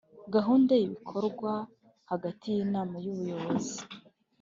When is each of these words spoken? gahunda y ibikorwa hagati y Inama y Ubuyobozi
gahunda 0.33 0.71
y 0.79 0.83
ibikorwa 0.87 1.51
hagati 2.11 2.45
y 2.55 2.61
Inama 2.65 2.95
y 3.03 3.09
Ubuyobozi 3.11 3.77